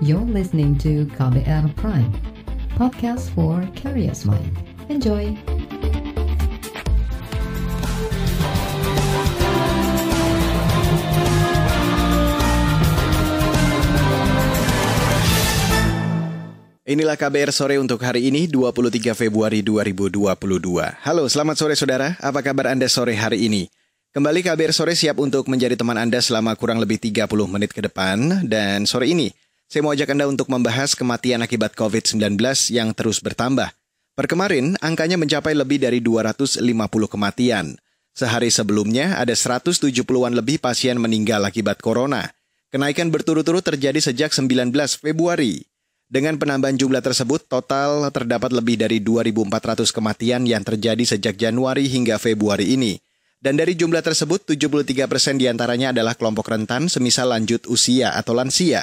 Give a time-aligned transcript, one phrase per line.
[0.00, 2.08] You're listening to KBR Prime,
[2.72, 4.48] podcast for curious mind.
[4.88, 5.36] Enjoy!
[16.88, 20.32] Inilah KBR sore untuk hari ini 23 Februari 2022.
[21.04, 22.16] Halo, selamat sore saudara.
[22.24, 23.68] Apa kabar Anda sore hari ini?
[24.16, 28.48] Kembali KBR sore siap untuk menjadi teman Anda selama kurang lebih 30 menit ke depan
[28.48, 29.28] dan sore ini
[29.70, 32.42] saya mau ajak Anda untuk membahas kematian akibat COVID-19
[32.74, 33.70] yang terus bertambah.
[34.18, 36.58] Per kemarin, angkanya mencapai lebih dari 250
[37.06, 37.78] kematian.
[38.10, 42.34] Sehari sebelumnya, ada 170-an lebih pasien meninggal akibat corona.
[42.74, 45.62] Kenaikan berturut-turut terjadi sejak 19 Februari.
[46.10, 52.18] Dengan penambahan jumlah tersebut, total terdapat lebih dari 2.400 kematian yang terjadi sejak Januari hingga
[52.18, 52.98] Februari ini.
[53.38, 58.34] Dan dari jumlah tersebut, 73 persen di antaranya adalah kelompok rentan semisal lanjut usia atau
[58.34, 58.82] lansia.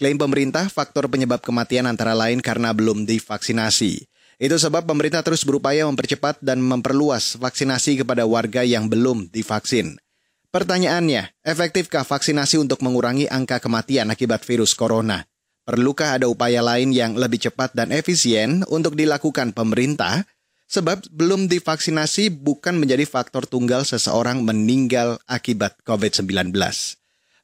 [0.00, 4.08] Klaim pemerintah, faktor penyebab kematian antara lain karena belum divaksinasi.
[4.40, 10.00] Itu sebab pemerintah terus berupaya mempercepat dan memperluas vaksinasi kepada warga yang belum divaksin.
[10.48, 15.28] Pertanyaannya, efektifkah vaksinasi untuk mengurangi angka kematian akibat virus corona?
[15.68, 20.24] Perlukah ada upaya lain yang lebih cepat dan efisien untuk dilakukan pemerintah?
[20.64, 26.56] Sebab belum divaksinasi bukan menjadi faktor tunggal seseorang meninggal akibat COVID-19.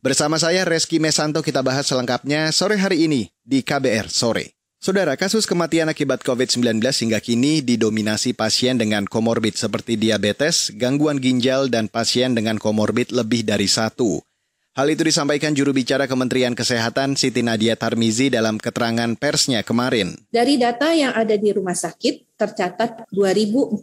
[0.07, 4.55] Bersama saya Reski Mesanto kita bahas selengkapnya sore hari ini di KBR Sore.
[4.79, 11.67] Saudara, kasus kematian akibat COVID-19 hingga kini didominasi pasien dengan komorbid seperti diabetes, gangguan ginjal,
[11.67, 14.23] dan pasien dengan komorbid lebih dari satu.
[14.77, 20.13] Hal itu disampaikan juru bicara Kementerian Kesehatan Siti Nadia Tarmizi dalam keterangan persnya kemarin.
[20.29, 23.81] Dari data yang ada di rumah sakit, tercatat 2.484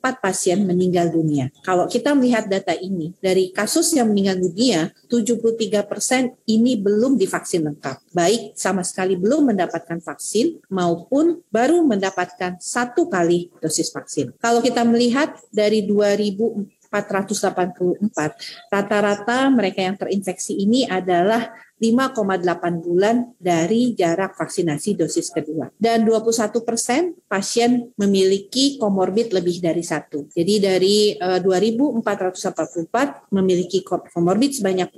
[0.00, 1.52] pasien meninggal dunia.
[1.60, 7.68] Kalau kita melihat data ini, dari kasus yang meninggal dunia, 73 persen ini belum divaksin
[7.68, 8.16] lengkap.
[8.16, 14.32] Baik sama sekali belum mendapatkan vaksin maupun baru mendapatkan satu kali dosis vaksin.
[14.40, 18.70] Kalau kita melihat dari 2000 484.
[18.70, 25.68] Rata-rata mereka yang terinfeksi ini adalah 5,8 bulan dari jarak vaksinasi dosis kedua.
[25.74, 30.30] Dan 21 persen pasien memiliki komorbid lebih dari satu.
[30.30, 34.88] Jadi dari uh, eh, 2.444 memiliki komorbid sebanyak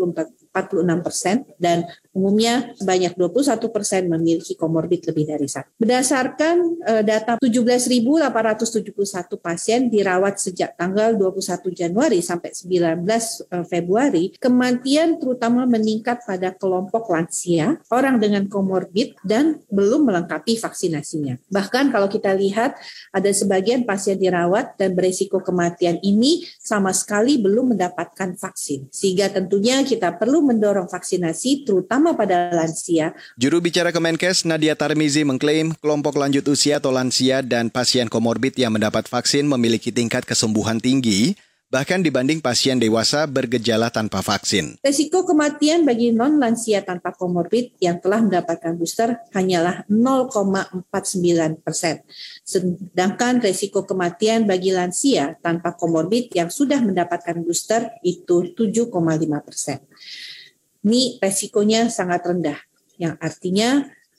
[0.57, 1.85] 46 persen dan
[2.17, 5.69] umumnya sebanyak 21 persen memiliki komorbid lebih dari satu.
[5.77, 15.21] Berdasarkan uh, data 17.871 pasien dirawat sejak tanggal 21 Januari sampai 19 uh, Februari, kematian
[15.21, 21.37] terutama meningkat pada kelompok lansia, orang dengan komorbid, dan belum melengkapi vaksinasinya.
[21.53, 22.81] Bahkan kalau kita lihat
[23.13, 28.89] ada sebagian pasien dirawat dan beresiko kematian ini sama sekali belum mendapatkan vaksin.
[28.89, 33.11] Sehingga tentunya kita perlu mendorong vaksinasi terutama pada lansia.
[33.35, 38.71] Juru bicara Kemenkes Nadia Tarmizi mengklaim kelompok lanjut usia atau lansia dan pasien komorbid yang
[38.71, 41.35] mendapat vaksin memiliki tingkat kesembuhan tinggi
[41.67, 44.79] bahkan dibanding pasien dewasa bergejala tanpa vaksin.
[44.81, 50.87] Resiko kematian bagi non-lansia tanpa komorbid yang telah mendapatkan booster hanyalah 0,49
[51.67, 52.07] persen.
[52.47, 58.95] Sedangkan resiko kematian bagi lansia tanpa komorbid yang sudah mendapatkan booster itu 7,5
[59.43, 59.83] persen
[60.87, 62.57] ini resikonya sangat rendah.
[62.97, 63.71] Yang artinya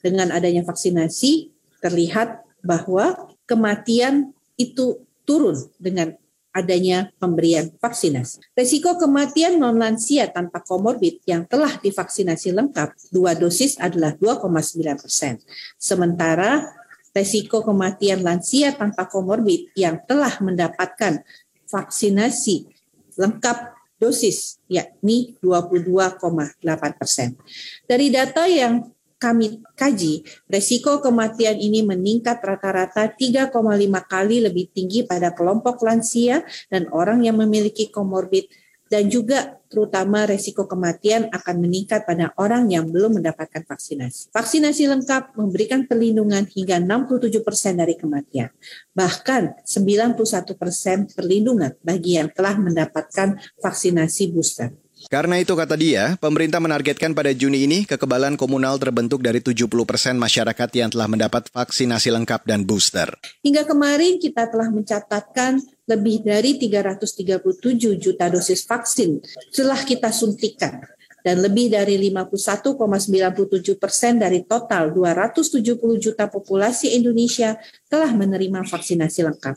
[0.04, 6.12] dengan adanya vaksinasi terlihat bahwa kematian itu turun dengan
[6.52, 8.44] adanya pemberian vaksinasi.
[8.52, 15.38] Resiko kematian non lansia tanpa komorbid yang telah divaksinasi lengkap dua dosis adalah 2,9 persen.
[15.78, 16.66] Sementara
[17.14, 21.22] resiko kematian lansia tanpa komorbid yang telah mendapatkan
[21.68, 22.68] vaksinasi
[23.14, 26.62] lengkap dosis, yakni 22,8
[26.98, 27.34] persen.
[27.84, 28.86] Dari data yang
[29.18, 33.50] kami kaji, resiko kematian ini meningkat rata-rata 3,5
[34.06, 38.46] kali lebih tinggi pada kelompok lansia dan orang yang memiliki komorbid
[38.86, 44.32] dan juga terutama resiko kematian akan meningkat pada orang yang belum mendapatkan vaksinasi.
[44.32, 48.48] Vaksinasi lengkap memberikan perlindungan hingga 67 persen dari kematian.
[48.96, 54.87] Bahkan 91 persen perlindungan bagi yang telah mendapatkan vaksinasi booster.
[55.08, 60.20] Karena itu kata dia, pemerintah menargetkan pada Juni ini kekebalan komunal terbentuk dari 70 persen
[60.20, 63.08] masyarakat yang telah mendapat vaksinasi lengkap dan booster.
[63.40, 67.24] Hingga kemarin kita telah mencatatkan lebih dari 337
[67.96, 70.84] juta dosis vaksin telah kita suntikan
[71.24, 77.56] dan lebih dari 51,97 persen dari total 270 juta populasi Indonesia
[77.88, 79.56] telah menerima vaksinasi lengkap.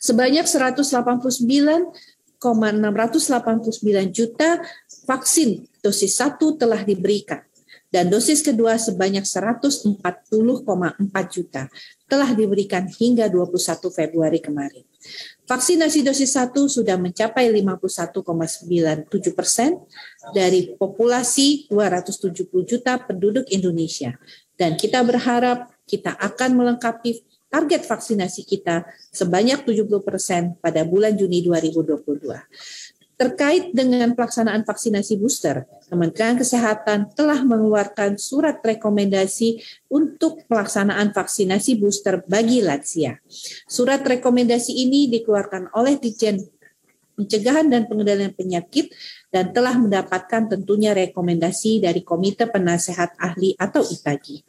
[0.00, 0.80] Sebanyak 189
[2.42, 3.78] 689
[4.10, 4.58] juta
[5.06, 7.46] vaksin dosis satu telah diberikan
[7.92, 10.00] dan dosis kedua sebanyak 140,4
[11.28, 11.68] juta
[12.08, 13.52] telah diberikan hingga 21
[13.92, 14.82] Februari kemarin.
[15.44, 19.76] Vaksinasi dosis 1 sudah mencapai 51,97 persen
[20.32, 24.16] dari populasi 270 juta penduduk Indonesia.
[24.56, 27.20] Dan kita berharap kita akan melengkapi
[27.52, 32.32] target vaksinasi kita sebanyak 70 persen pada bulan Juni 2022.
[33.12, 39.62] Terkait dengan pelaksanaan vaksinasi booster, Kementerian Kesehatan telah mengeluarkan surat rekomendasi
[39.92, 43.20] untuk pelaksanaan vaksinasi booster bagi lansia.
[43.68, 46.40] Surat rekomendasi ini dikeluarkan oleh Dijen
[47.22, 48.90] Pencegahan dan Pengendalian Penyakit
[49.30, 54.42] dan telah mendapatkan tentunya rekomendasi dari Komite Penasehat Ahli atau ITAGI.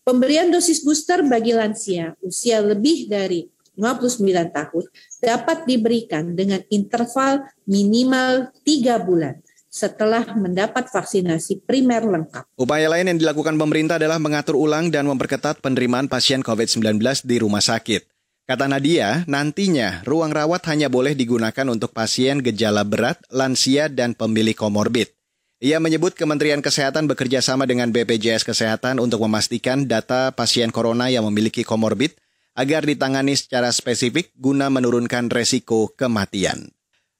[0.00, 3.44] Pemberian dosis booster bagi lansia usia lebih dari
[3.76, 4.24] 59
[4.56, 4.84] tahun
[5.20, 9.36] dapat diberikan dengan interval minimal 3 bulan
[9.68, 12.48] setelah mendapat vaksinasi primer lengkap.
[12.56, 16.96] Upaya lain yang dilakukan pemerintah adalah mengatur ulang dan memperketat penerimaan pasien COVID-19
[17.28, 18.15] di rumah sakit.
[18.46, 24.54] Kata Nadia, nantinya ruang rawat hanya boleh digunakan untuk pasien gejala berat, lansia, dan pemilik
[24.54, 25.10] komorbid.
[25.58, 31.26] Ia menyebut Kementerian Kesehatan bekerja sama dengan BPJS Kesehatan untuk memastikan data pasien corona yang
[31.26, 32.14] memiliki komorbid
[32.54, 36.70] agar ditangani secara spesifik guna menurunkan resiko kematian.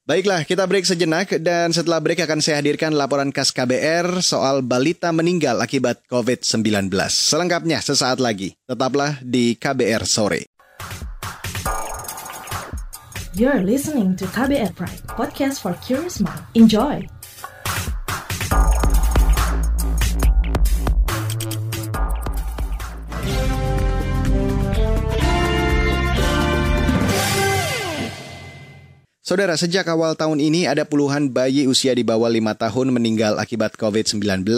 [0.06, 5.10] Baiklah, kita break sejenak dan setelah break akan saya hadirkan laporan khas KBR soal balita
[5.10, 6.86] meninggal akibat COVID-19.
[7.10, 8.54] Selengkapnya sesaat lagi.
[8.70, 10.55] Tetaplah di KBR sore.
[13.36, 16.40] You're listening to KBR Pride, podcast for curious mind.
[16.56, 17.04] Enjoy.
[29.20, 33.76] Saudara, sejak awal tahun ini ada puluhan bayi usia di bawah 5 tahun meninggal akibat
[33.76, 34.48] COVID-19.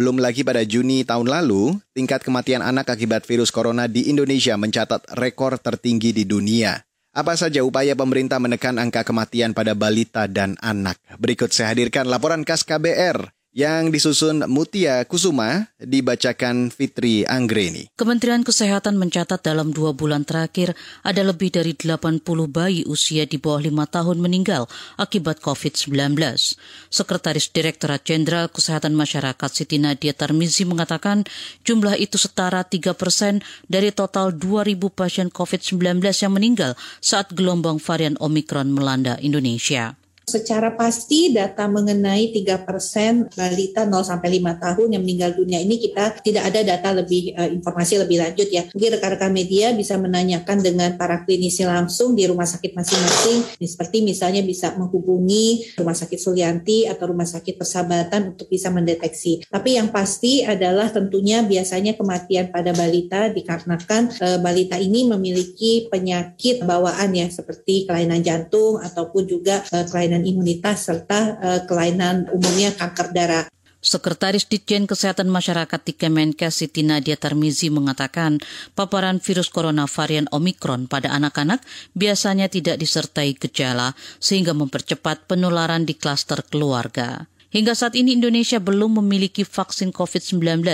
[0.00, 5.12] Belum lagi pada Juni tahun lalu, tingkat kematian anak akibat virus corona di Indonesia mencatat
[5.12, 6.93] rekor tertinggi di dunia.
[7.14, 10.98] Apa saja upaya pemerintah menekan angka kematian pada balita dan anak?
[11.22, 17.88] Berikut saya hadirkan laporan khas KBR yang disusun Mutia Kusuma dibacakan Fitri Anggreni.
[17.94, 20.74] Kementerian Kesehatan mencatat dalam dua bulan terakhir
[21.06, 24.66] ada lebih dari 80 bayi usia di bawah lima tahun meninggal
[24.98, 26.18] akibat COVID-19.
[26.90, 31.22] Sekretaris Direktorat Jenderal Kesehatan Masyarakat Siti Nadia Tarmizi mengatakan
[31.62, 33.38] jumlah itu setara 3 persen
[33.70, 39.94] dari total 2.000 pasien COVID-19 yang meninggal saat gelombang varian Omikron melanda Indonesia.
[40.24, 46.20] Secara pasti data mengenai 3% balita 0 sampai 5 tahun yang meninggal dunia ini kita
[46.24, 48.64] tidak ada data lebih uh, informasi lebih lanjut ya.
[48.72, 54.40] Mungkin rekan-rekan media bisa menanyakan dengan para klinisi langsung di rumah sakit masing-masing seperti misalnya
[54.46, 59.42] bisa menghubungi rumah sakit Sulianti atau rumah sakit Persahabatan untuk bisa mendeteksi.
[59.50, 66.62] Tapi yang pasti adalah tentunya biasanya kematian pada balita dikarenakan uh, balita ini memiliki penyakit
[66.62, 72.70] bawaan ya seperti kelainan jantung ataupun juga uh, kelainan kelainan imunitas serta uh, kelainan umumnya
[72.70, 73.44] kanker darah.
[73.84, 78.40] Sekretaris Ditjen Kesehatan Masyarakat di Kemenkes Siti Nadia Tarmizi mengatakan
[78.72, 81.60] paparan virus corona varian Omikron pada anak-anak
[81.92, 87.28] biasanya tidak disertai gejala sehingga mempercepat penularan di klaster keluarga.
[87.54, 90.66] Hingga saat ini Indonesia belum memiliki vaksin COVID-19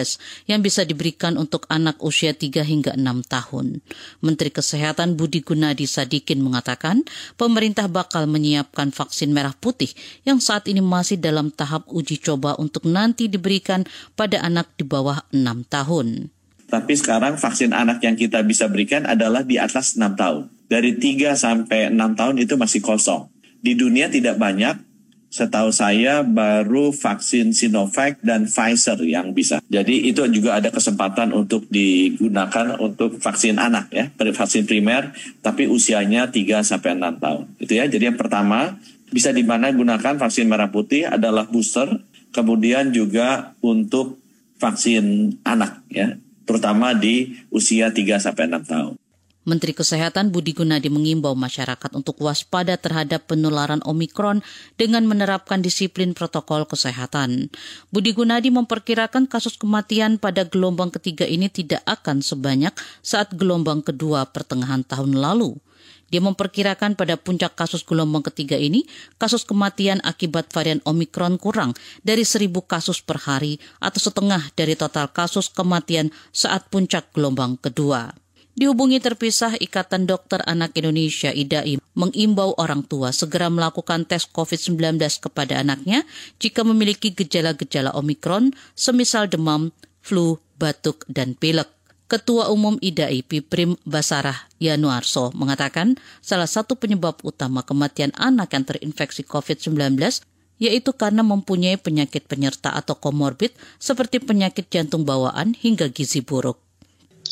[0.49, 3.85] yang bisa diberikan untuk anak usia 3 hingga 6 tahun.
[4.25, 7.05] Menteri Kesehatan Budi Gunadi Sadikin mengatakan
[7.37, 9.93] pemerintah bakal menyiapkan vaksin merah putih
[10.25, 13.85] yang saat ini masih dalam tahap uji coba untuk nanti diberikan
[14.17, 16.33] pada anak di bawah 6 tahun.
[16.73, 20.49] Tapi sekarang vaksin anak yang kita bisa berikan adalah di atas 6 tahun.
[20.65, 23.29] Dari 3 sampai 6 tahun itu masih kosong.
[23.61, 24.90] Di dunia tidak banyak
[25.31, 29.63] setahu saya baru vaksin Sinovac dan Pfizer yang bisa.
[29.71, 36.29] Jadi itu juga ada kesempatan untuk digunakan untuk vaksin anak ya, vaksin primer tapi usianya
[36.29, 37.45] 3 sampai 6 tahun.
[37.63, 37.87] Itu ya.
[37.87, 38.77] Jadi yang pertama
[39.11, 42.03] bisa di mana gunakan vaksin merah putih adalah booster,
[42.35, 44.19] kemudian juga untuk
[44.59, 46.15] vaksin anak ya,
[46.47, 49.00] terutama di usia 3 sampai 6 tahun.
[49.49, 54.45] Menteri Kesehatan Budi Gunadi mengimbau masyarakat untuk waspada terhadap penularan Omikron
[54.77, 57.49] dengan menerapkan disiplin protokol kesehatan.
[57.89, 64.29] Budi Gunadi memperkirakan kasus kematian pada gelombang ketiga ini tidak akan sebanyak saat gelombang kedua
[64.29, 65.57] pertengahan tahun lalu.
[66.13, 68.85] Dia memperkirakan pada puncak kasus gelombang ketiga ini,
[69.17, 71.73] kasus kematian akibat varian Omikron kurang
[72.05, 78.13] dari seribu kasus per hari atau setengah dari total kasus kematian saat puncak gelombang kedua.
[78.61, 85.65] Dihubungi terpisah Ikatan Dokter Anak Indonesia IDAI mengimbau orang tua segera melakukan tes COVID-19 kepada
[85.65, 86.05] anaknya
[86.37, 89.73] jika memiliki gejala-gejala Omikron semisal demam,
[90.05, 91.73] flu, batuk, dan pilek.
[92.05, 99.25] Ketua Umum IDAI Piprim Basarah Yanuarso mengatakan salah satu penyebab utama kematian anak yang terinfeksi
[99.25, 99.97] COVID-19
[100.61, 106.61] yaitu karena mempunyai penyakit penyerta atau komorbid seperti penyakit jantung bawaan hingga gizi buruk.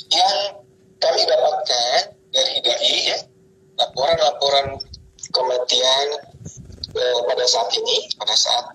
[0.09, 0.58] Yang
[0.99, 2.01] kami dapatkan
[2.35, 3.19] dari IDAI ya,
[3.79, 4.79] laporan-laporan
[5.31, 6.07] kematian
[6.95, 8.67] eh, pada saat ini, pada saat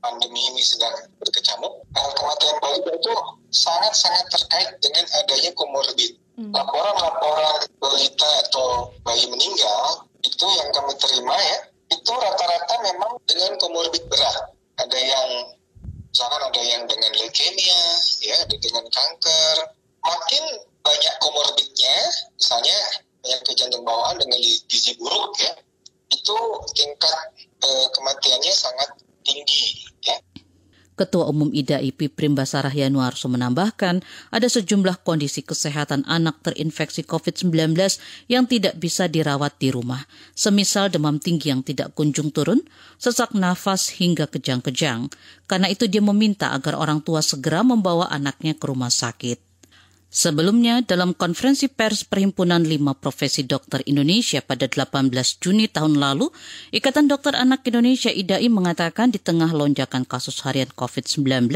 [0.00, 3.14] pandemi ini sedang berkecamuk, eh, kematian bayi itu
[3.54, 6.12] sangat-sangat terkait dengan adanya komorbid.
[6.40, 11.58] Laporan-laporan balita atau bayi meninggal itu yang kami terima ya,
[11.92, 14.56] itu rata-rata memang dengan komorbid berat.
[14.80, 15.28] Ada yang
[16.08, 17.82] misalkan ada yang dengan leukemia,
[18.24, 19.56] ya, ada dengan kanker.
[20.00, 20.44] Makin
[20.80, 21.96] banyak komorbidnya,
[22.36, 22.76] misalnya
[23.20, 25.52] penyakit jantung bawaan dengan gizi buruk ya,
[26.10, 26.36] itu
[26.74, 27.16] tingkat
[27.60, 28.88] eh, kematiannya sangat
[29.24, 30.16] tinggi ya.
[31.00, 37.72] Ketua Umum IDAI Piprim Basarah Yanuarso menambahkan ada sejumlah kondisi kesehatan anak terinfeksi COVID-19
[38.28, 40.04] yang tidak bisa dirawat di rumah,
[40.36, 42.60] semisal demam tinggi yang tidak kunjung turun,
[43.00, 45.08] sesak nafas hingga kejang-kejang.
[45.48, 49.49] Karena itu dia meminta agar orang tua segera membawa anaknya ke rumah sakit.
[50.10, 55.06] Sebelumnya, dalam konferensi pers Perhimpunan Lima Profesi Dokter Indonesia pada 18
[55.38, 56.34] Juni tahun lalu,
[56.74, 61.46] Ikatan Dokter Anak Indonesia IDAI mengatakan di tengah lonjakan kasus harian COVID-19,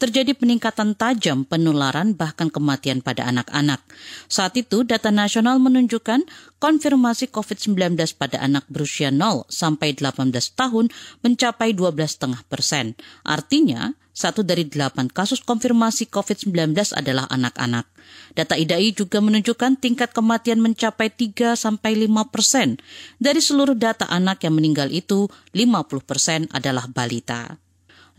[0.00, 3.84] terjadi peningkatan tajam penularan bahkan kematian pada anak-anak.
[4.24, 6.24] Saat itu, data nasional menunjukkan
[6.64, 10.88] konfirmasi COVID-19 pada anak berusia 0 sampai 18 tahun
[11.20, 12.96] mencapai 12,5 persen.
[13.20, 17.88] Artinya, satu dari delapan kasus konfirmasi COVID-19 adalah anak-anak.
[18.36, 22.76] Data IDAI juga menunjukkan tingkat kematian mencapai 3 sampai 5 persen.
[23.16, 27.56] Dari seluruh data anak yang meninggal itu, 50 persen adalah balita.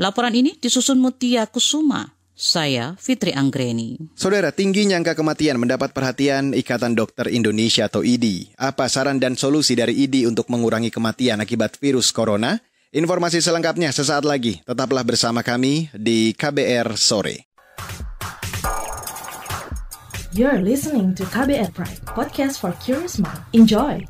[0.01, 2.09] Laporan ini disusun Mutia Kusuma.
[2.33, 4.09] Saya Fitri Anggreni.
[4.17, 8.49] Saudara, tingginya angka kematian mendapat perhatian Ikatan Dokter Indonesia atau IDI.
[8.57, 12.57] Apa saran dan solusi dari IDI untuk mengurangi kematian akibat virus corona?
[12.93, 14.61] Informasi selengkapnya sesaat lagi.
[14.61, 17.49] Tetaplah bersama kami di KBR Sore.
[20.37, 23.41] You're listening to KBR Pride, podcast for curious mind.
[23.57, 24.05] Enjoy!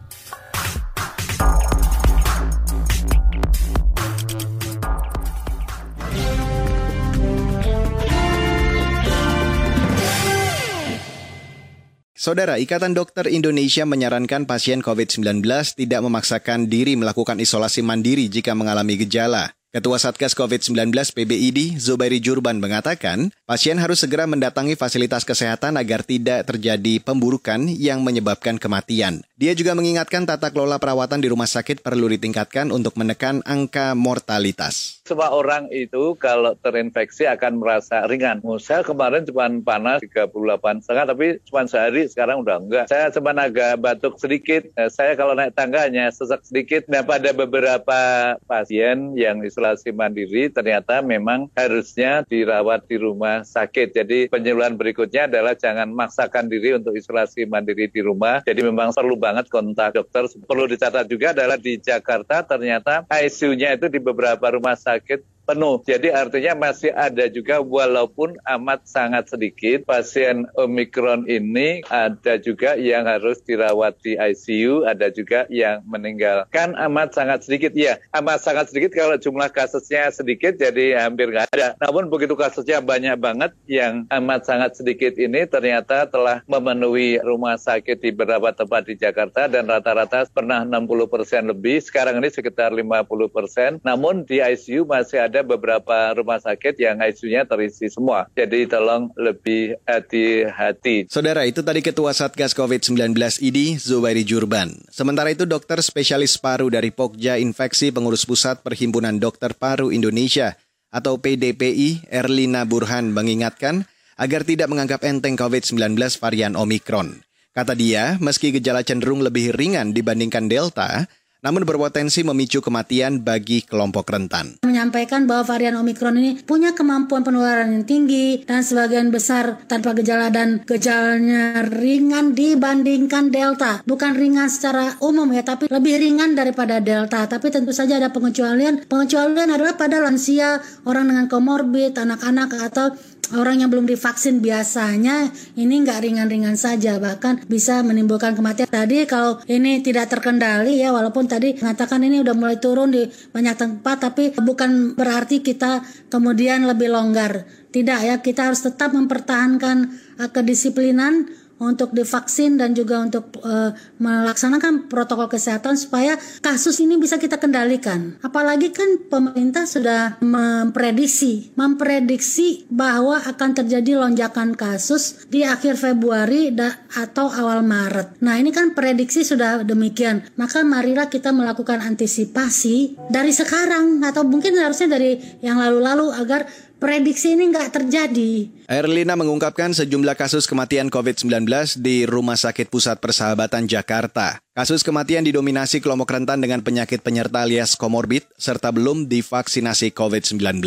[12.23, 15.43] Saudara, Ikatan Dokter Indonesia menyarankan pasien COVID-19
[15.75, 19.51] tidak memaksakan diri melakukan isolasi mandiri jika mengalami gejala.
[19.75, 26.47] Ketua Satgas COVID-19 PBID, Zubairi Jurban mengatakan, pasien harus segera mendatangi fasilitas kesehatan agar tidak
[26.47, 29.27] terjadi pemburukan yang menyebabkan kematian.
[29.33, 35.01] Dia juga mengingatkan tata kelola perawatan di rumah sakit perlu ditingkatkan untuk menekan angka mortalitas.
[35.09, 38.45] Semua orang itu kalau terinfeksi akan merasa ringan.
[38.61, 42.85] Saya kemarin cuma panas 38 setengah, tapi cuma sehari, sekarang udah enggak.
[42.85, 44.69] Saya cuma agak batuk sedikit.
[44.93, 46.85] Saya kalau naik tangganya sesak sedikit.
[46.85, 47.99] Nah pada beberapa
[48.45, 53.97] pasien yang isolasi mandiri ternyata memang harusnya dirawat di rumah sakit.
[53.97, 58.45] Jadi penyuluhan berikutnya adalah jangan maksakan diri untuk isolasi mandiri di rumah.
[58.45, 60.27] Jadi memang perlu banget kontak dokter.
[60.43, 65.83] Perlu dicatat juga adalah di Jakarta ternyata ICU-nya itu di beberapa rumah sakit penuh.
[65.83, 73.07] Jadi artinya masih ada juga walaupun amat sangat sedikit pasien Omikron ini ada juga yang
[73.07, 76.47] harus dirawat di ICU, ada juga yang meninggal.
[76.51, 81.51] Kan amat sangat sedikit ya, amat sangat sedikit kalau jumlah kasusnya sedikit jadi hampir nggak
[81.55, 81.75] ada.
[81.81, 88.00] Namun begitu kasusnya banyak banget yang amat sangat sedikit ini ternyata telah memenuhi rumah sakit
[88.00, 93.09] di beberapa tempat di Jakarta dan rata-rata pernah 60 persen lebih, sekarang ini sekitar 50
[93.33, 93.81] persen.
[93.81, 98.29] Namun di ICU masih ada ada beberapa rumah sakit yang ICU-nya terisi semua.
[98.37, 101.09] Jadi tolong lebih hati-hati.
[101.09, 104.69] Saudara, itu tadi Ketua Satgas COVID-19 ID, Zubairi Jurban.
[104.93, 110.53] Sementara itu dokter spesialis paru dari Pokja Infeksi Pengurus Pusat Perhimpunan Dokter Paru Indonesia
[110.93, 113.89] atau PDPI, Erlina Burhan mengingatkan
[114.21, 117.25] agar tidak menganggap enteng COVID-19 varian Omikron.
[117.53, 121.09] Kata dia, meski gejala cenderung lebih ringan dibandingkan Delta,
[121.43, 124.57] namun berpotensi memicu kematian bagi kelompok rentan.
[124.63, 130.31] Menyampaikan bahwa varian Omikron ini punya kemampuan penularan yang tinggi dan sebagian besar tanpa gejala
[130.31, 133.83] dan gejalanya ringan dibandingkan Delta.
[133.83, 137.27] Bukan ringan secara umum ya, tapi lebih ringan daripada Delta.
[137.27, 138.88] Tapi tentu saja ada pengecualian.
[138.88, 142.95] Pengecualian adalah pada lansia, orang dengan komorbid, anak-anak atau
[143.31, 148.67] orang yang belum divaksin biasanya ini nggak ringan-ringan saja bahkan bisa menimbulkan kematian.
[148.67, 153.55] Tadi kalau ini tidak terkendali ya walaupun tadi mengatakan ini udah mulai turun di banyak
[153.55, 157.47] tempat tapi bukan berarti kita kemudian lebih longgar.
[157.73, 159.77] Tidak ya, kita harus tetap mempertahankan
[160.21, 161.25] uh, kedisiplinan
[161.62, 168.17] untuk divaksin dan juga untuk uh, melaksanakan protokol kesehatan supaya kasus ini bisa kita kendalikan.
[168.25, 176.53] Apalagi kan pemerintah sudah memprediksi, memprediksi bahwa akan terjadi lonjakan kasus di akhir Februari
[176.93, 178.22] atau awal Maret.
[178.22, 180.25] Nah, ini kan prediksi sudah demikian.
[180.38, 186.45] Maka marilah kita melakukan antisipasi dari sekarang atau mungkin harusnya dari yang lalu-lalu agar
[186.83, 188.51] prediksi ini nggak terjadi.
[188.67, 191.47] Erlina mengungkapkan sejumlah kasus kematian COVID-19
[191.79, 194.43] di Rumah Sakit Pusat Persahabatan Jakarta.
[194.51, 200.59] Kasus kematian didominasi kelompok rentan dengan penyakit penyerta alias komorbid serta belum divaksinasi COVID-19.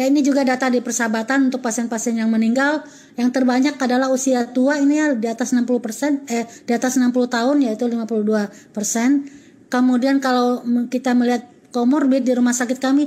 [0.00, 2.80] Ya ini juga data di persahabatan untuk pasien-pasien yang meninggal
[3.20, 7.12] yang terbanyak adalah usia tua ini ya di atas 60 persen eh di atas 60
[7.12, 9.28] tahun yaitu 52 persen.
[9.68, 13.06] Kemudian kalau kita melihat komorbid di rumah sakit kami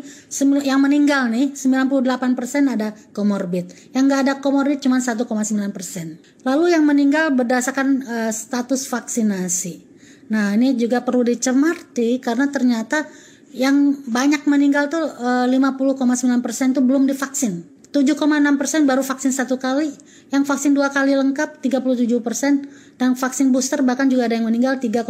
[0.64, 3.70] yang meninggal nih 98% ada komorbid.
[3.92, 6.48] Yang nggak ada komorbid cuma 1,9%.
[6.48, 9.94] Lalu yang meninggal berdasarkan uh, status vaksinasi.
[10.32, 13.06] Nah, ini juga perlu dicermati karena ternyata
[13.54, 17.74] yang banyak meninggal tuh uh, 50,9% tuh belum divaksin.
[17.94, 19.94] 7,6% baru vaksin satu kali,
[20.34, 25.06] yang vaksin dua kali lengkap 37%, dan vaksin booster bahkan juga ada yang meninggal 3,8%.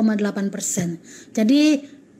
[1.31, 1.61] Jadi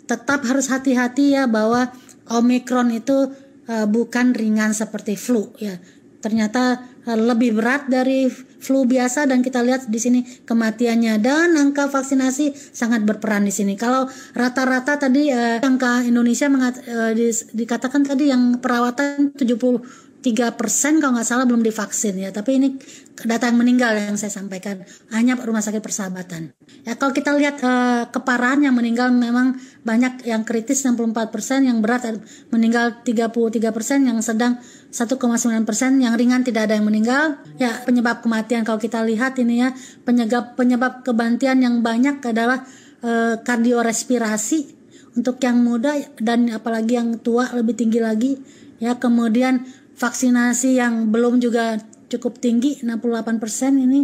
[0.06, 1.92] tetap harus hati-hati ya bahwa
[2.32, 3.32] Omikron itu
[3.68, 5.76] uh, bukan ringan seperti flu ya.
[6.24, 11.92] Ternyata uh, lebih berat dari flu biasa dan kita lihat di sini kematiannya dan angka
[11.92, 13.76] vaksinasi sangat berperan di sini.
[13.76, 21.04] Kalau rata-rata tadi uh, angka Indonesia uh, di, dikatakan tadi yang perawatan 70 3 persen
[21.04, 22.80] kalau nggak salah belum divaksin ya tapi ini
[23.13, 24.82] data yang meninggal yang saya sampaikan.
[25.13, 26.50] Hanya rumah sakit persahabatan.
[26.82, 31.79] Ya kalau kita lihat uh, keparahan yang meninggal memang banyak yang kritis 64 persen yang
[31.79, 32.10] berat
[32.50, 34.58] meninggal 33 persen yang sedang
[34.89, 35.22] 1,9
[35.63, 37.38] persen yang ringan tidak ada yang meninggal.
[37.62, 39.70] Ya penyebab kematian kalau kita lihat ini ya
[40.03, 42.65] penyebab penyebab kebantian yang banyak adalah
[43.06, 44.82] uh, kardiorespirasi
[45.13, 48.41] untuk yang muda dan apalagi yang tua lebih tinggi lagi.
[48.82, 51.78] Ya kemudian vaksinasi yang belum juga
[52.17, 53.39] cukup tinggi 68%
[53.78, 54.02] ini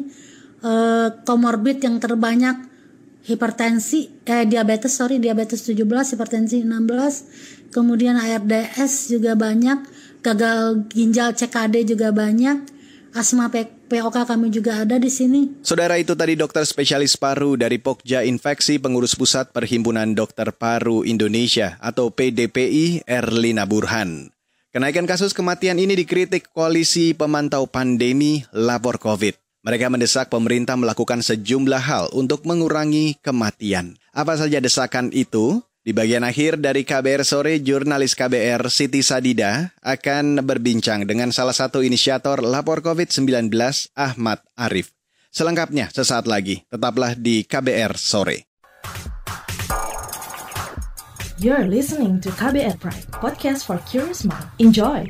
[1.24, 2.67] komorbid eh, yang terbanyak
[3.24, 9.86] hipertensi eh diabetes sorry diabetes 17 hipertensi 16 kemudian ARDS juga banyak
[10.19, 12.80] gagal ginjal CKD juga banyak
[13.15, 13.50] asma
[13.89, 15.65] POK kami juga ada di sini.
[15.65, 21.82] Saudara itu tadi dokter spesialis paru dari Pokja Infeksi Pengurus Pusat Perhimpunan Dokter Paru Indonesia
[21.82, 24.30] atau PDPI Erlina Burhan.
[24.80, 29.36] Kenaikan kasus kematian ini dikritik Koalisi Pemantau Pandemi Lapor COVID.
[29.68, 34.00] Mereka mendesak pemerintah melakukan sejumlah hal untuk mengurangi kematian.
[34.15, 35.60] Apa saja desakan itu?
[35.84, 41.84] Di bagian akhir dari KBR sore, jurnalis KBR Siti Sadida akan berbincang dengan salah satu
[41.84, 43.52] inisiator lapor COVID-19
[44.00, 44.96] Ahmad Arif.
[45.28, 48.49] Selengkapnya sesaat lagi, tetaplah di KBR sore.
[51.39, 54.43] You're listening to KBR Pride, podcast for curious mind.
[54.60, 55.08] Enjoy!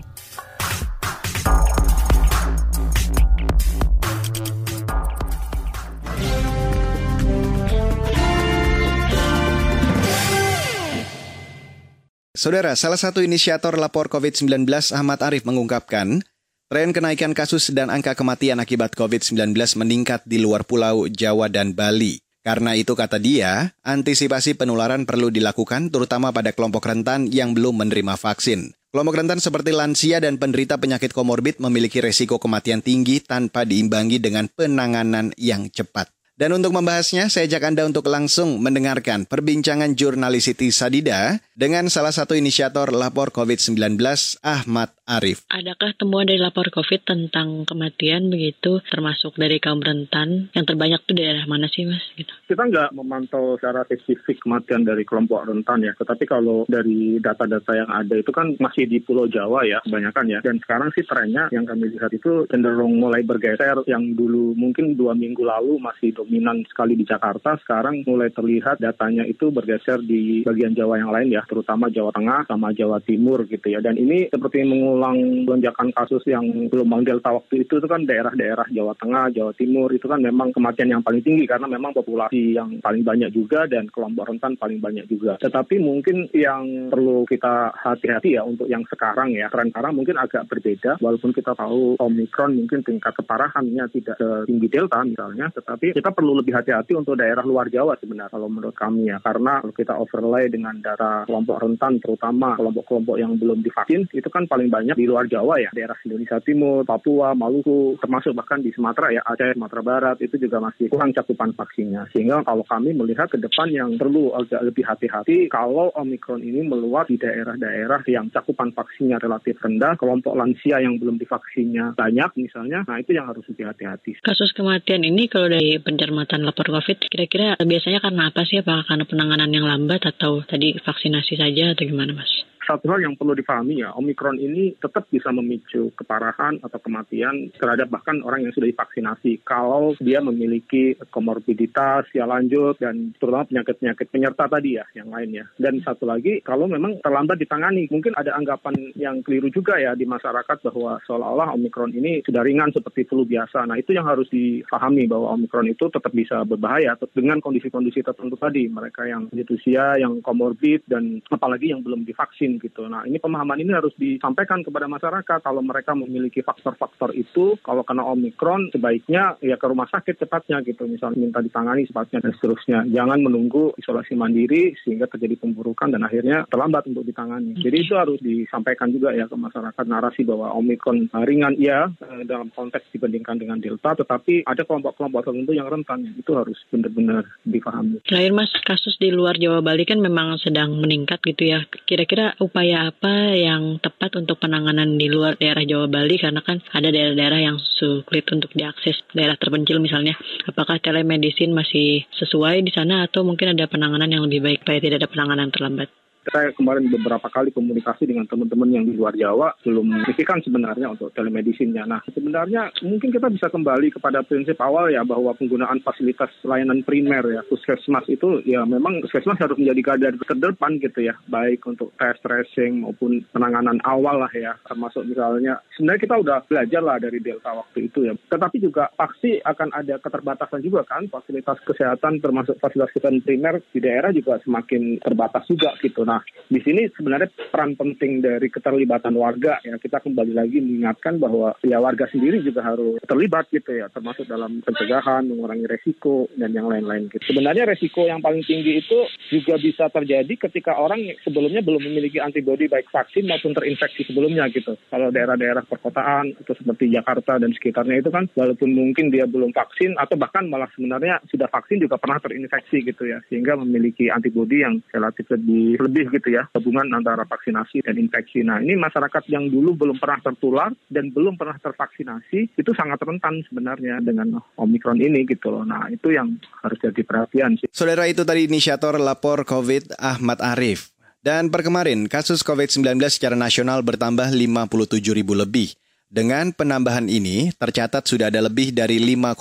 [12.37, 16.21] Saudara, salah satu inisiator lapor COVID-19 Ahmad Arif mengungkapkan,
[16.69, 22.28] tren kenaikan kasus dan angka kematian akibat COVID-19 meningkat di luar pulau Jawa dan Bali.
[22.49, 28.17] Karena itu kata dia, antisipasi penularan perlu dilakukan terutama pada kelompok rentan yang belum menerima
[28.17, 28.73] vaksin.
[28.89, 34.49] Kelompok rentan seperti lansia dan penderita penyakit komorbid memiliki resiko kematian tinggi tanpa diimbangi dengan
[34.49, 36.09] penanganan yang cepat.
[36.39, 42.15] Dan untuk membahasnya, saya ajak Anda untuk langsung mendengarkan perbincangan jurnalis Siti Sadida dengan salah
[42.15, 43.93] satu inisiator lapor COVID-19,
[44.41, 45.41] Ahmad Arif.
[45.49, 50.53] Adakah temuan dari lapor COVID tentang kematian begitu, termasuk dari kaum rentan?
[50.53, 52.05] Yang terbanyak itu daerah mana sih, Mas?
[52.13, 52.29] Gitu.
[52.45, 57.89] Kita nggak memantau secara spesifik kematian dari kelompok rentan ya, tetapi kalau dari data-data yang
[57.89, 60.39] ada itu kan masih di Pulau Jawa ya, kebanyakan ya.
[60.45, 65.17] Dan sekarang sih trennya yang kami lihat itu cenderung mulai bergeser, yang dulu mungkin dua
[65.17, 70.77] minggu lalu masih dominan sekali di Jakarta, sekarang mulai terlihat datanya itu bergeser di bagian
[70.77, 73.81] Jawa yang lain ya, terutama Jawa Tengah sama Jawa Timur gitu ya.
[73.81, 78.67] Dan ini seperti mengul mengulang lonjakan kasus yang gelombang delta waktu itu itu kan daerah-daerah
[78.67, 82.83] Jawa Tengah, Jawa Timur itu kan memang kematian yang paling tinggi karena memang populasi yang
[82.83, 85.39] paling banyak juga dan kelompok rentan paling banyak juga.
[85.39, 90.51] Tetapi mungkin yang perlu kita hati-hati ya untuk yang sekarang ya, tren sekarang mungkin agak
[90.51, 96.35] berbeda walaupun kita tahu Omikron mungkin tingkat keparahannya tidak setinggi Delta misalnya, tetapi kita perlu
[96.35, 100.51] lebih hati-hati untuk daerah luar Jawa sebenarnya kalau menurut kami ya karena kalau kita overlay
[100.51, 105.25] dengan daerah kelompok rentan terutama kelompok-kelompok yang belum divaksin itu kan paling banyak di luar
[105.29, 110.17] Jawa ya, daerah Indonesia Timur, Papua, Maluku, termasuk bahkan di Sumatera ya, Aceh, Sumatera Barat
[110.23, 112.09] itu juga masih kurang cakupan vaksinnya.
[112.13, 117.09] Sehingga kalau kami melihat ke depan yang perlu agak lebih hati-hati kalau Omikron ini meluas
[117.09, 122.97] di daerah-daerah yang cakupan vaksinnya relatif rendah, kelompok lansia yang belum divaksinnya banyak misalnya, nah
[123.01, 124.21] itu yang harus lebih hati-hati.
[124.21, 128.61] Kasus kematian ini kalau dari pencermatan lapor COVID, kira-kira biasanya karena apa sih?
[128.61, 132.31] Apakah karena penanganan yang lambat atau tadi vaksinasi saja atau gimana Mas?
[132.69, 137.89] Satu hal yang perlu dipahami ya, Omikron ini tetap bisa memicu keparahan atau kematian terhadap
[137.89, 144.45] bahkan orang yang sudah divaksinasi kalau dia memiliki komorbiditas ya lanjut dan terutama penyakit-penyakit penyerta
[144.45, 145.49] tadi ya yang lainnya.
[145.57, 150.05] Dan satu lagi kalau memang terlambat ditangani, mungkin ada anggapan yang keliru juga ya di
[150.05, 153.65] masyarakat bahwa seolah-olah Omikron ini sudah ringan seperti flu biasa.
[153.65, 158.69] Nah itu yang harus dipahami bahwa Omikron itu tetap bisa berbahaya dengan kondisi-kondisi tertentu tadi.
[158.69, 162.85] Mereka yang lanjut usia, yang komorbid dan apalagi yang belum divaksin gitu.
[162.85, 168.03] Nah ini pemahaman ini harus disampaikan kepada masyarakat kalau mereka memiliki faktor-faktor itu kalau kena
[168.05, 172.79] omikron sebaiknya ya ke rumah sakit cepatnya gitu misalnya minta ditangani cepatnya dan seterusnya.
[172.91, 177.55] Jangan menunggu isolasi mandiri sehingga terjadi pemburukan dan akhirnya terlambat untuk ditangani.
[177.57, 182.91] Jadi itu harus disampaikan juga ya ke masyarakat narasi bahwa omikron ringan eh, dalam konteks
[182.91, 188.01] dibandingkan dengan delta tetapi ada kelompok-kelompok tertentu yang rentan itu harus benar-benar dipahami.
[188.03, 191.63] Terakhir Mas, kasus di luar Jawa Bali kan memang sedang meningkat gitu ya.
[191.85, 196.17] Kira-kira upaya apa yang tepat untuk penanganan di luar daerah Jawa Bali?
[196.17, 200.17] Karena kan ada daerah-daerah yang sulit untuk diakses daerah terpencil misalnya.
[200.49, 205.05] Apakah telemedicine masih sesuai di sana atau mungkin ada penanganan yang lebih baik supaya tidak
[205.05, 205.93] ada penanganan terlambat
[206.29, 211.09] saya kemarin beberapa kali komunikasi dengan teman-teman yang di luar Jawa belum signifikan sebenarnya untuk
[211.13, 211.83] telemedicine-nya.
[211.89, 217.25] Nah, sebenarnya mungkin kita bisa kembali kepada prinsip awal ya bahwa penggunaan fasilitas layanan primer
[217.29, 222.17] ya puskesmas itu ya memang puskesmas harus menjadi garda terdepan gitu ya, baik untuk tes
[222.21, 227.51] tracing maupun penanganan awal lah ya, termasuk misalnya sebenarnya kita udah belajar lah dari delta
[227.53, 228.13] waktu itu ya.
[228.15, 233.79] Tetapi juga pasti akan ada keterbatasan juga kan fasilitas kesehatan termasuk fasilitas kesehatan primer di
[233.81, 236.05] daerah juga semakin terbatas juga gitu.
[236.05, 236.18] Nah,
[236.49, 241.77] di sini sebenarnya peran penting dari keterlibatan warga ya kita kembali lagi mengingatkan bahwa ya
[241.77, 247.09] warga sendiri juga harus terlibat gitu ya termasuk dalam pencegahan mengurangi resiko dan yang lain-lain
[247.13, 247.21] gitu.
[247.29, 252.65] Sebenarnya resiko yang paling tinggi itu juga bisa terjadi ketika orang sebelumnya belum memiliki antibodi
[252.65, 254.73] baik vaksin maupun terinfeksi sebelumnya gitu.
[254.89, 259.97] Kalau daerah-daerah perkotaan atau seperti Jakarta dan sekitarnya itu kan walaupun mungkin dia belum vaksin
[259.97, 264.81] atau bahkan malah sebenarnya sudah vaksin juga pernah terinfeksi gitu ya sehingga memiliki antibodi yang
[264.93, 268.41] relatif lebih lebih gitu ya hubungan antara vaksinasi dan infeksi.
[268.43, 273.41] Nah ini masyarakat yang dulu belum pernah tertular dan belum pernah tervaksinasi itu sangat rentan
[273.47, 275.63] sebenarnya dengan Omikron ini gitu loh.
[275.63, 277.69] Nah itu yang harus jadi perhatian sih.
[277.71, 280.91] Saudara itu tadi inisiator lapor COVID Ahmad Arif.
[281.19, 285.75] Dan per kemarin, kasus COVID-19 secara nasional bertambah 57 ribu lebih.
[286.09, 289.35] Dengan penambahan ini, tercatat sudah ada lebih dari 5,2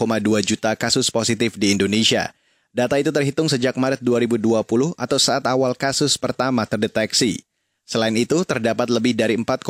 [0.44, 2.34] juta kasus positif di Indonesia.
[2.78, 4.62] Data itu terhitung sejak Maret 2020
[4.94, 7.42] atau saat awal kasus pertama terdeteksi.
[7.82, 9.66] Selain itu, terdapat lebih dari 4,5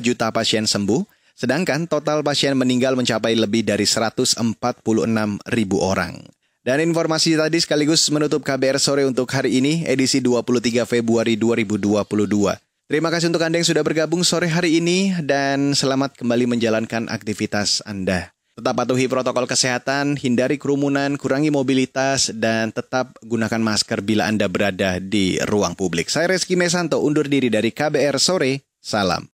[0.00, 1.04] juta pasien sembuh,
[1.36, 4.40] sedangkan total pasien meninggal mencapai lebih dari 146
[5.52, 6.16] ribu orang.
[6.64, 12.56] Dan informasi tadi sekaligus menutup KBR sore untuk hari ini, edisi 23 Februari 2022.
[12.88, 17.84] Terima kasih untuk Anda yang sudah bergabung sore hari ini dan selamat kembali menjalankan aktivitas
[17.84, 18.35] Anda.
[18.56, 24.96] Tetap patuhi protokol kesehatan, hindari kerumunan, kurangi mobilitas, dan tetap gunakan masker bila Anda berada
[24.96, 26.08] di ruang publik.
[26.08, 28.64] Saya Reski Mesanto undur diri dari KBR Sore.
[28.80, 29.28] Salam.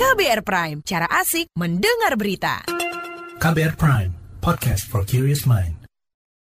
[0.00, 2.64] KBR Prime, cara asik mendengar berita.
[3.36, 5.79] KBR Prime, podcast for curious mind.